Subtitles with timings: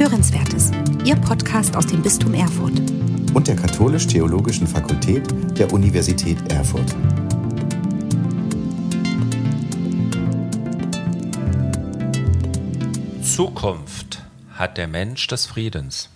[0.00, 0.70] Hörenswertes,
[1.04, 2.72] Ihr Podcast aus dem Bistum Erfurt.
[3.34, 6.88] Und der Katholisch-Theologischen Fakultät der Universität Erfurt.
[13.22, 14.22] Zukunft
[14.54, 16.08] hat der Mensch des Friedens.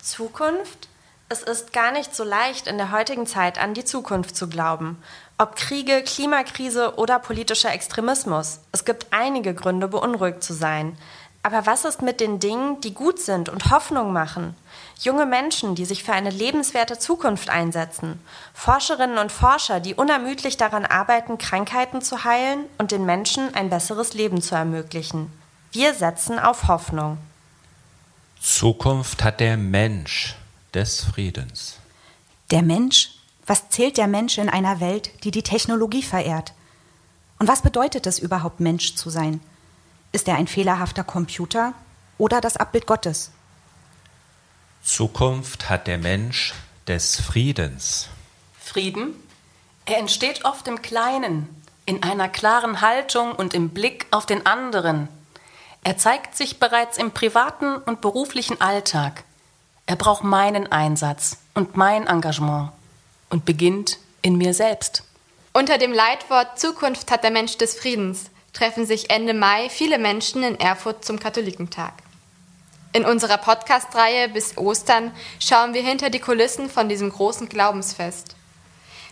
[0.00, 0.88] Zukunft?
[1.28, 4.96] Es ist gar nicht so leicht, in der heutigen Zeit an die Zukunft zu glauben.
[5.36, 8.60] Ob Kriege, Klimakrise oder politischer Extremismus.
[8.72, 10.96] Es gibt einige Gründe, beunruhigt zu sein.
[11.42, 14.54] Aber was ist mit den Dingen, die gut sind und Hoffnung machen?
[15.00, 18.20] Junge Menschen, die sich für eine lebenswerte Zukunft einsetzen.
[18.52, 24.12] Forscherinnen und Forscher, die unermüdlich daran arbeiten, Krankheiten zu heilen und den Menschen ein besseres
[24.12, 25.32] Leben zu ermöglichen.
[25.72, 27.16] Wir setzen auf Hoffnung.
[28.38, 30.36] Zukunft hat der Mensch
[30.74, 31.76] des Friedens.
[32.50, 33.12] Der Mensch?
[33.46, 36.52] Was zählt der Mensch in einer Welt, die die Technologie verehrt?
[37.38, 39.40] Und was bedeutet es überhaupt, Mensch zu sein?
[40.12, 41.72] Ist er ein fehlerhafter Computer
[42.18, 43.30] oder das Abbild Gottes?
[44.82, 46.54] Zukunft hat der Mensch
[46.88, 48.08] des Friedens.
[48.58, 49.14] Frieden?
[49.86, 51.48] Er entsteht oft im Kleinen,
[51.86, 55.08] in einer klaren Haltung und im Blick auf den anderen.
[55.82, 59.24] Er zeigt sich bereits im privaten und beruflichen Alltag.
[59.86, 62.70] Er braucht meinen Einsatz und mein Engagement
[63.28, 65.04] und beginnt in mir selbst.
[65.52, 70.42] Unter dem Leitwort Zukunft hat der Mensch des Friedens treffen sich Ende Mai viele Menschen
[70.42, 71.92] in Erfurt zum Katholikentag.
[72.92, 78.34] In unserer Podcast-Reihe bis Ostern schauen wir hinter die Kulissen von diesem großen Glaubensfest.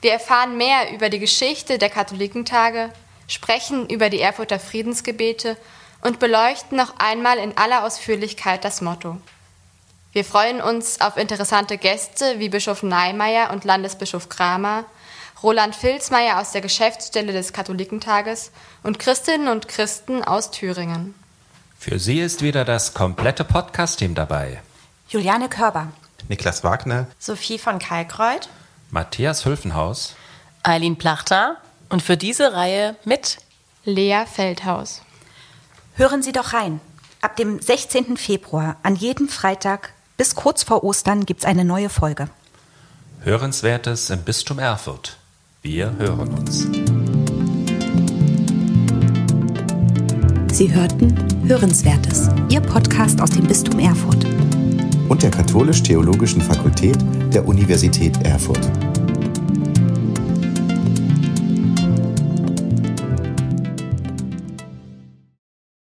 [0.00, 2.90] Wir erfahren mehr über die Geschichte der Katholikentage,
[3.28, 5.56] sprechen über die Erfurter Friedensgebete
[6.00, 9.18] und beleuchten noch einmal in aller Ausführlichkeit das Motto.
[10.12, 14.86] Wir freuen uns auf interessante Gäste wie Bischof Neimeyer und Landesbischof Kramer,
[15.42, 21.14] Roland Filzmeier aus der Geschäftsstelle des Katholikentages und Christinnen und Christen aus Thüringen.
[21.78, 24.62] Für Sie ist wieder das komplette Podcast-Team dabei.
[25.08, 25.92] Juliane Körber,
[26.28, 28.48] Niklas Wagner, Sophie von Kalkreuth,
[28.90, 30.16] Matthias Hülfenhaus,
[30.62, 31.58] Eileen Plachter
[31.90, 33.38] und für diese Reihe mit
[33.84, 35.02] Lea Feldhaus.
[35.94, 36.80] Hören Sie doch rein.
[37.20, 38.16] Ab dem 16.
[38.16, 42.28] Februar an jedem Freitag bis kurz vor Ostern gibt es eine neue Folge.
[43.20, 45.18] Hörenswertes im Bistum Erfurt.
[45.68, 46.68] Wir hören uns.
[50.52, 51.12] Sie hörten
[51.44, 54.24] Hörenswertes, Ihr Podcast aus dem Bistum Erfurt.
[55.08, 56.96] Und der Katholisch-Theologischen Fakultät
[57.34, 58.60] der Universität Erfurt.